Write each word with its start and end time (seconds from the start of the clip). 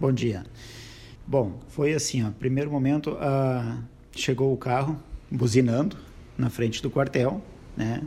Bom 0.00 0.10
dia. 0.10 0.46
Bom, 1.26 1.60
foi 1.68 1.92
assim, 1.92 2.24
ó, 2.24 2.30
primeiro 2.30 2.70
momento, 2.70 3.10
uh, 3.10 3.84
chegou 4.12 4.50
o 4.50 4.56
carro 4.56 4.98
buzinando 5.30 5.94
na 6.38 6.48
frente 6.48 6.82
do 6.82 6.90
quartel, 6.90 7.42
né? 7.76 8.02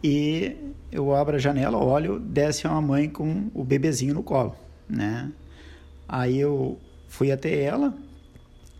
E 0.00 0.54
eu 0.92 1.12
abro 1.12 1.34
a 1.34 1.38
janela, 1.40 1.76
olho, 1.76 2.20
desce 2.20 2.68
uma 2.68 2.80
mãe 2.80 3.08
com 3.08 3.50
o 3.52 3.64
bebezinho 3.64 4.14
no 4.14 4.22
colo, 4.22 4.54
né? 4.88 5.32
Aí 6.08 6.38
eu 6.38 6.78
fui 7.08 7.32
até 7.32 7.64
ela 7.64 7.92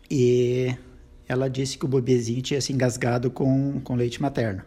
e 0.08 0.76
ela 1.28 1.50
disse 1.50 1.76
que 1.76 1.86
o 1.86 1.88
bebezinho 1.88 2.40
tinha 2.40 2.60
se 2.60 2.72
engasgado 2.72 3.32
com, 3.32 3.80
com 3.80 3.96
leite 3.96 4.22
materno. 4.22 4.62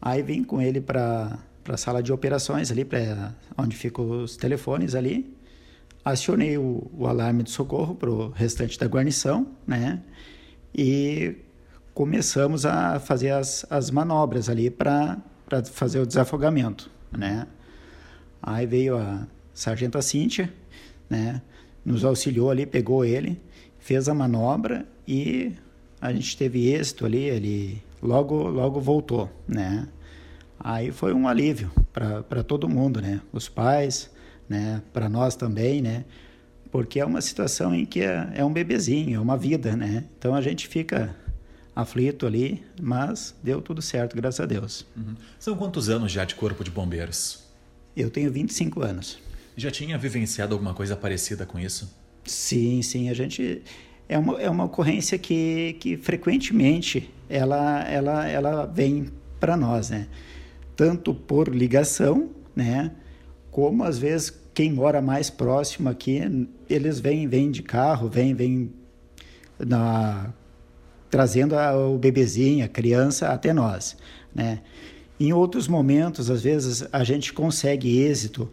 Aí 0.00 0.24
vim 0.24 0.42
com 0.42 0.60
ele 0.60 0.80
para 0.80 1.38
a 1.68 1.76
sala 1.76 2.02
de 2.02 2.12
operações 2.12 2.72
ali, 2.72 2.84
para 2.84 3.32
onde 3.56 3.76
ficam 3.76 4.24
os 4.24 4.36
telefones 4.36 4.96
ali 4.96 5.40
acionei 6.04 6.58
o, 6.58 6.90
o 6.96 7.06
alarme 7.06 7.42
de 7.42 7.50
socorro 7.50 7.94
para 7.94 8.10
o 8.10 8.30
restante 8.30 8.78
da 8.78 8.86
guarnição, 8.86 9.46
né? 9.66 10.02
E 10.74 11.36
começamos 11.94 12.64
a 12.64 12.98
fazer 12.98 13.30
as, 13.30 13.66
as 13.70 13.90
manobras 13.90 14.48
ali 14.48 14.70
para 14.70 15.18
fazer 15.72 16.00
o 16.00 16.06
desafogamento, 16.06 16.90
né? 17.10 17.46
Aí 18.42 18.66
veio 18.66 18.96
a 18.96 19.26
sargenta 19.54 20.00
Cíntia, 20.02 20.52
né? 21.08 21.42
Nos 21.84 22.04
auxiliou 22.04 22.50
ali, 22.50 22.64
pegou 22.64 23.04
ele, 23.04 23.40
fez 23.78 24.08
a 24.08 24.14
manobra 24.14 24.86
e 25.06 25.52
a 26.00 26.12
gente 26.12 26.36
teve 26.36 26.72
êxito 26.72 27.04
ali, 27.04 27.24
ele 27.24 27.82
logo, 28.02 28.48
logo 28.48 28.80
voltou, 28.80 29.30
né? 29.46 29.88
Aí 30.58 30.90
foi 30.90 31.12
um 31.12 31.28
alívio 31.28 31.70
para 31.92 32.42
todo 32.42 32.68
mundo, 32.68 33.00
né? 33.00 33.20
Os 33.32 33.48
pais, 33.48 34.10
né? 34.48 34.82
Para 34.92 35.08
nós 35.08 35.36
também, 35.36 35.82
né? 35.82 36.04
Porque 36.70 37.00
é 37.00 37.04
uma 37.04 37.20
situação 37.20 37.74
em 37.74 37.84
que 37.84 38.00
é, 38.00 38.30
é 38.34 38.44
um 38.44 38.52
bebezinho, 38.52 39.16
é 39.16 39.20
uma 39.20 39.36
vida, 39.36 39.76
né? 39.76 40.04
Então 40.18 40.34
a 40.34 40.40
gente 40.40 40.66
fica 40.66 41.14
aflito 41.74 42.26
ali, 42.26 42.62
mas 42.80 43.34
deu 43.42 43.60
tudo 43.60 43.80
certo, 43.80 44.14
graças 44.14 44.40
a 44.40 44.46
Deus. 44.46 44.86
Uhum. 44.96 45.14
São 45.38 45.56
quantos 45.56 45.88
anos 45.88 46.12
já 46.12 46.24
de 46.24 46.34
Corpo 46.34 46.62
de 46.62 46.70
Bombeiros? 46.70 47.44
Eu 47.96 48.10
tenho 48.10 48.30
25 48.30 48.82
anos. 48.82 49.18
Já 49.56 49.70
tinha 49.70 49.98
vivenciado 49.98 50.54
alguma 50.54 50.74
coisa 50.74 50.96
parecida 50.96 51.44
com 51.44 51.58
isso? 51.58 51.94
Sim, 52.24 52.80
sim. 52.82 53.10
A 53.10 53.14
gente 53.14 53.62
é 54.08 54.18
uma, 54.18 54.40
é 54.40 54.48
uma 54.48 54.64
ocorrência 54.64 55.18
que, 55.18 55.76
que 55.80 55.96
frequentemente 55.96 57.10
ela, 57.28 57.82
ela, 57.84 58.28
ela 58.28 58.66
vem 58.66 59.10
para 59.40 59.56
nós, 59.56 59.90
né? 59.90 60.06
Tanto 60.76 61.14
por 61.14 61.48
ligação, 61.48 62.30
né? 62.54 62.92
Como 63.50 63.84
às 63.84 63.98
vezes 63.98 64.30
quem 64.54 64.72
mora 64.72 65.00
mais 65.00 65.30
próximo 65.30 65.88
aqui, 65.88 66.20
eles 66.68 67.00
vêm, 67.00 67.26
vêm 67.26 67.50
de 67.50 67.62
carro, 67.62 68.08
vêm, 68.08 68.34
vêm 68.34 68.72
na, 69.58 70.32
trazendo 71.10 71.56
a, 71.56 71.76
o 71.76 71.98
bebezinho, 71.98 72.64
a 72.64 72.68
criança 72.68 73.28
até 73.28 73.52
nós, 73.52 73.96
né? 74.34 74.60
Em 75.18 75.32
outros 75.32 75.68
momentos, 75.68 76.30
às 76.30 76.42
vezes, 76.42 76.84
a 76.92 77.04
gente 77.04 77.32
consegue 77.32 78.00
êxito 78.00 78.50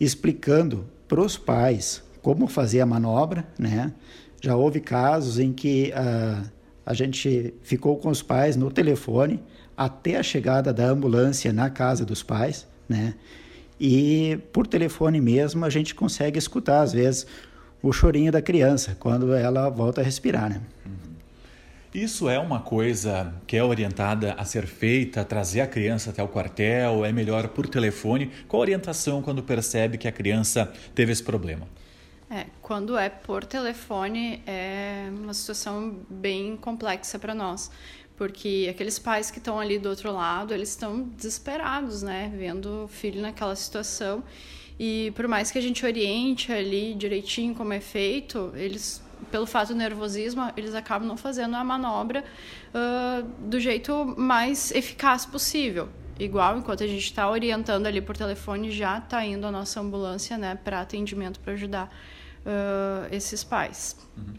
explicando 0.00 0.86
para 1.06 1.20
os 1.20 1.36
pais 1.36 2.02
como 2.22 2.46
fazer 2.46 2.80
a 2.80 2.86
manobra, 2.86 3.46
né? 3.58 3.92
Já 4.40 4.56
houve 4.56 4.80
casos 4.80 5.38
em 5.38 5.52
que 5.52 5.92
uh, 5.92 6.48
a 6.84 6.94
gente 6.94 7.54
ficou 7.62 7.96
com 7.96 8.08
os 8.08 8.22
pais 8.22 8.56
no 8.56 8.70
telefone 8.70 9.42
até 9.76 10.16
a 10.16 10.22
chegada 10.22 10.72
da 10.72 10.86
ambulância 10.88 11.52
na 11.52 11.68
casa 11.68 12.04
dos 12.04 12.22
pais, 12.22 12.66
né? 12.88 13.14
E 13.78 14.38
por 14.52 14.66
telefone 14.66 15.20
mesmo 15.20 15.64
a 15.64 15.70
gente 15.70 15.94
consegue 15.94 16.38
escutar, 16.38 16.80
às 16.80 16.92
vezes, 16.92 17.26
o 17.82 17.92
chorinho 17.92 18.32
da 18.32 18.40
criança 18.40 18.96
quando 18.98 19.34
ela 19.34 19.68
volta 19.68 20.00
a 20.00 20.04
respirar. 20.04 20.50
Né? 20.50 20.60
Isso 21.94 22.28
é 22.28 22.38
uma 22.38 22.60
coisa 22.60 23.32
que 23.46 23.56
é 23.56 23.64
orientada 23.64 24.34
a 24.34 24.44
ser 24.44 24.66
feita, 24.66 25.24
trazer 25.24 25.62
a 25.62 25.66
criança 25.66 26.10
até 26.10 26.22
o 26.22 26.28
quartel? 26.28 27.04
É 27.04 27.12
melhor 27.12 27.48
por 27.48 27.66
telefone? 27.66 28.30
Qual 28.46 28.60
a 28.60 28.64
orientação 28.64 29.22
quando 29.22 29.42
percebe 29.42 29.96
que 29.96 30.06
a 30.06 30.12
criança 30.12 30.70
teve 30.94 31.12
esse 31.12 31.22
problema? 31.22 31.66
É, 32.28 32.46
quando 32.60 32.98
é 32.98 33.08
por 33.08 33.44
telefone 33.44 34.42
é 34.46 35.08
uma 35.10 35.32
situação 35.32 36.00
bem 36.10 36.56
complexa 36.56 37.20
para 37.20 37.34
nós, 37.34 37.70
porque 38.16 38.68
aqueles 38.70 38.98
pais 38.98 39.30
que 39.30 39.38
estão 39.38 39.60
ali 39.60 39.78
do 39.78 39.88
outro 39.88 40.12
lado, 40.12 40.54
eles 40.54 40.70
estão 40.70 41.02
desesperados, 41.02 42.02
né, 42.02 42.32
vendo 42.36 42.84
o 42.84 42.88
filho 42.88 43.20
naquela 43.20 43.54
situação. 43.54 44.24
E 44.78 45.12
por 45.14 45.26
mais 45.26 45.50
que 45.50 45.58
a 45.58 45.60
gente 45.60 45.84
oriente 45.84 46.52
ali 46.52 46.94
direitinho 46.94 47.54
como 47.54 47.72
é 47.72 47.80
feito, 47.80 48.52
eles, 48.54 49.02
pelo 49.30 49.46
fato 49.46 49.68
do 49.68 49.74
nervosismo, 49.74 50.50
eles 50.56 50.74
acabam 50.74 51.06
não 51.06 51.16
fazendo 51.16 51.56
a 51.56 51.64
manobra 51.64 52.24
uh, 52.74 53.26
do 53.48 53.58
jeito 53.58 54.14
mais 54.18 54.70
eficaz 54.72 55.24
possível. 55.24 55.88
Igual, 56.18 56.58
enquanto 56.58 56.82
a 56.82 56.86
gente 56.86 57.04
está 57.04 57.28
orientando 57.28 57.86
ali 57.86 58.00
por 58.00 58.16
telefone, 58.16 58.70
já 58.70 58.98
está 58.98 59.24
indo 59.24 59.46
a 59.46 59.50
nossa 59.50 59.80
ambulância 59.80 60.38
né, 60.38 60.58
para 60.62 60.80
atendimento 60.80 61.38
para 61.40 61.52
ajudar 61.52 61.94
uh, 62.46 63.14
esses 63.14 63.44
pais. 63.44 63.96
Uhum. 64.16 64.34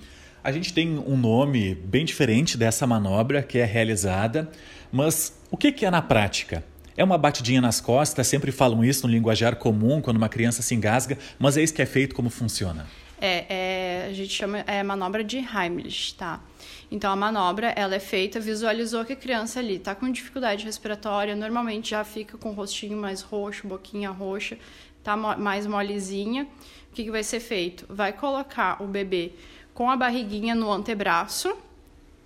A 0.48 0.52
gente 0.54 0.74
tem 0.74 0.98
um 0.98 1.18
nome 1.18 1.76
bem 1.76 2.06
diferente 2.06 2.58
dessa 2.58 2.88
manobra 2.88 3.44
que 3.44 3.58
é 3.58 3.66
realizada, 3.66 4.50
mas 4.90 5.38
o 5.52 5.58
que 5.58 5.86
é 5.86 5.92
na 5.92 6.02
prática? 6.02 6.64
É 6.96 7.04
uma 7.04 7.18
batidinha 7.18 7.60
nas 7.60 7.82
costas, 7.82 8.28
sempre 8.28 8.50
falam 8.50 8.82
isso 8.82 9.06
no 9.06 9.12
linguajar 9.12 9.58
comum, 9.58 10.02
quando 10.02 10.16
uma 10.16 10.30
criança 10.30 10.62
se 10.62 10.74
engasga, 10.74 11.18
mas 11.38 11.58
é 11.58 11.64
isso 11.64 11.74
que 11.74 11.82
é 11.82 11.86
feito, 11.86 12.16
como 12.16 12.30
funciona? 12.30 12.88
É, 13.20 13.46
é 13.50 14.08
a 14.10 14.14
gente 14.14 14.30
chama 14.30 14.60
é 14.60 14.82
manobra 14.84 15.22
de 15.22 15.36
Heimlich, 15.36 16.16
tá? 16.16 16.42
Então 16.90 17.12
a 17.12 17.16
manobra 17.18 17.74
ela 17.76 17.96
é 17.96 18.00
feita, 18.00 18.40
visualizou 18.40 19.04
que 19.04 19.12
a 19.12 19.18
criança 19.18 19.60
ali 19.60 19.76
está 19.76 19.94
com 19.96 20.10
dificuldade 20.10 20.64
respiratória, 20.64 21.36
normalmente 21.36 21.90
já 21.90 22.06
fica 22.06 22.38
com 22.38 22.52
o 22.52 22.54
rostinho 22.54 22.98
mais 22.98 23.20
roxo, 23.20 23.68
boquinha 23.68 24.12
roxa, 24.12 24.58
tá 25.04 25.18
mais 25.18 25.68
molezinha. 25.68 26.48
O 26.90 26.96
que, 26.98 27.04
que 27.04 27.12
vai 27.12 27.22
ser 27.22 27.42
feito? 27.42 27.86
Vai 27.90 28.14
colocar 28.14 28.82
o 28.82 28.88
bebê 28.88 29.34
com 29.78 29.92
a 29.92 29.96
barriguinha 29.96 30.56
no 30.56 30.72
antebraço, 30.72 31.56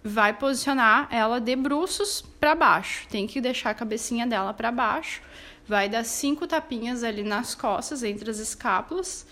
vai 0.01 0.31
posicionar 0.31 1.09
ela 1.11 1.37
de 1.37 1.53
bruços 1.53 2.23
para 2.39 2.55
baixo. 2.55 3.05
Tem 3.09 3.27
que 3.27 3.41
deixar 3.41 3.71
a 3.71 3.73
cabecinha 3.73 4.25
dela 4.25 4.53
para 4.53 4.71
baixo. 4.71 5.21
Vai 5.67 5.89
dar 5.89 6.05
cinco 6.05 6.47
tapinhas 6.47 7.03
ali 7.03 7.23
nas 7.23 7.53
costas, 7.53 8.03
entre 8.03 8.31
as 8.31 8.39
escápulas. 8.39 9.27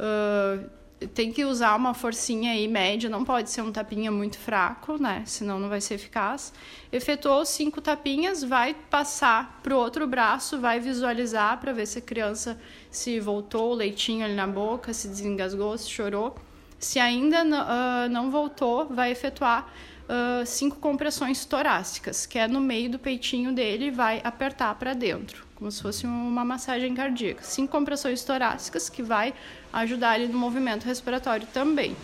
Uh, 0.00 0.66
tem 1.08 1.30
que 1.30 1.44
usar 1.44 1.76
uma 1.76 1.92
forcinha 1.92 2.52
aí 2.52 2.66
média, 2.66 3.10
não 3.10 3.22
pode 3.22 3.50
ser 3.50 3.60
um 3.60 3.70
tapinha 3.70 4.10
muito 4.10 4.38
fraco, 4.38 4.96
né? 4.96 5.22
Senão 5.26 5.60
não 5.60 5.68
vai 5.68 5.82
ser 5.82 5.96
eficaz. 5.96 6.54
Efetuou 6.90 7.44
cinco 7.44 7.82
tapinhas, 7.82 8.42
vai 8.42 8.72
passar 8.72 9.60
para 9.62 9.76
o 9.76 9.78
outro 9.78 10.06
braço, 10.06 10.58
vai 10.58 10.80
visualizar 10.80 11.60
para 11.60 11.74
ver 11.74 11.84
se 11.84 11.98
a 11.98 12.02
criança 12.02 12.58
se 12.90 13.20
voltou 13.20 13.72
o 13.72 13.74
leitinho 13.74 14.24
ali 14.24 14.34
na 14.34 14.46
boca, 14.46 14.94
se 14.94 15.06
desengasgou, 15.06 15.76
se 15.76 15.90
chorou 15.90 16.34
se 16.78 16.98
ainda 16.98 17.44
uh, 17.44 18.08
não 18.10 18.30
voltou, 18.30 18.86
vai 18.86 19.10
efetuar 19.10 19.68
uh, 20.08 20.46
cinco 20.46 20.76
compressões 20.76 21.44
torácicas, 21.44 22.26
que 22.26 22.38
é 22.38 22.46
no 22.46 22.60
meio 22.60 22.90
do 22.90 22.98
peitinho 22.98 23.52
dele 23.52 23.86
e 23.86 23.90
vai 23.90 24.20
apertar 24.24 24.74
para 24.76 24.94
dentro, 24.94 25.46
como 25.54 25.70
se 25.70 25.82
fosse 25.82 26.06
uma 26.06 26.44
massagem 26.44 26.94
cardíaca. 26.94 27.42
Cinco 27.42 27.72
compressões 27.72 28.24
torácicas 28.24 28.88
que 28.88 29.02
vai 29.02 29.34
ajudar 29.72 30.18
ele 30.18 30.32
no 30.32 30.38
movimento 30.38 30.84
respiratório 30.84 31.46
também. 31.52 31.96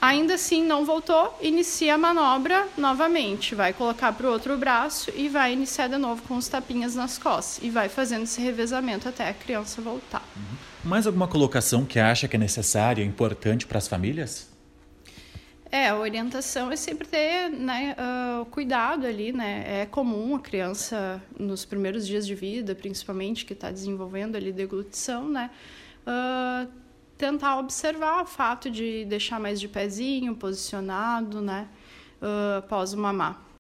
Ainda 0.00 0.34
assim 0.34 0.64
não 0.64 0.84
voltou, 0.84 1.36
inicia 1.42 1.94
a 1.94 1.98
manobra 1.98 2.66
novamente. 2.76 3.54
Vai 3.54 3.74
colocar 3.74 4.12
para 4.12 4.26
o 4.26 4.32
outro 4.32 4.56
braço 4.56 5.12
e 5.14 5.28
vai 5.28 5.52
iniciar 5.52 5.88
de 5.88 5.98
novo 5.98 6.22
com 6.22 6.36
os 6.36 6.48
tapinhas 6.48 6.94
nas 6.94 7.18
costas. 7.18 7.62
E 7.62 7.68
vai 7.68 7.90
fazendo 7.90 8.22
esse 8.22 8.40
revezamento 8.40 9.06
até 9.06 9.28
a 9.28 9.34
criança 9.34 9.82
voltar. 9.82 10.22
Uhum. 10.34 10.88
Mais 10.90 11.06
alguma 11.06 11.28
colocação 11.28 11.84
que 11.84 11.98
acha 11.98 12.26
que 12.26 12.36
é 12.36 12.38
necessária, 12.38 13.04
importante 13.04 13.66
para 13.66 13.76
as 13.76 13.86
famílias? 13.86 14.48
É, 15.70 15.88
a 15.88 15.96
orientação 15.96 16.72
é 16.72 16.76
sempre 16.76 17.06
ter 17.06 17.48
né, 17.48 17.94
uh, 17.96 18.44
cuidado 18.46 19.06
ali, 19.06 19.32
né? 19.32 19.82
É 19.82 19.86
comum 19.86 20.34
a 20.34 20.40
criança, 20.40 21.22
nos 21.38 21.64
primeiros 21.64 22.06
dias 22.06 22.26
de 22.26 22.34
vida, 22.34 22.74
principalmente, 22.74 23.44
que 23.44 23.52
está 23.52 23.70
desenvolvendo 23.70 24.34
ali 24.34 24.50
deglutição, 24.50 25.28
né? 25.28 25.50
Uh, 26.06 26.68
tentar 27.20 27.58
observar 27.58 28.22
o 28.22 28.26
fato 28.26 28.70
de 28.70 29.04
deixar 29.04 29.38
mais 29.38 29.60
de 29.60 29.68
pezinho, 29.68 30.34
posicionado, 30.34 31.42
né? 31.42 31.68
Uh, 32.20 32.58
após 32.58 32.94
o 32.94 32.98
mamar. 32.98 33.49